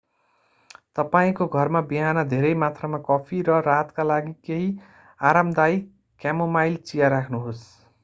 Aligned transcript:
तपाईंको 0.99 1.47
घरमा 1.57 1.81
बिहान 1.91 2.21
धेरै 2.31 2.53
मात्रामा 2.63 3.01
कफी 3.09 3.43
र 3.51 3.59
रातका 3.69 4.09
लागि 4.09 4.35
केही 4.49 4.67
आरामदायी 5.19 5.81
क्यामोमाइल 6.21 6.83
चिया 6.83 7.15
राख्नुहोस्‌। 7.17 7.67